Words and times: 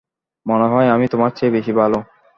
মনে 0.45 0.67
হয় 0.67 0.87
আমি 0.89 1.05
তোমার 1.07 1.31
চেয়ে 1.31 1.55
বেশি 1.57 1.71
ভালো। 1.73 1.97